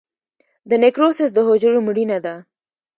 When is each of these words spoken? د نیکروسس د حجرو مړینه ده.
د 0.69 0.71
نیکروسس 0.83 1.29
د 1.33 1.39
حجرو 1.47 1.79
مړینه 1.87 2.17
ده. 2.25 2.35